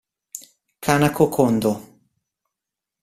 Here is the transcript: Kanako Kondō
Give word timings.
Kanako 0.83 1.27
Kondō 1.35 1.71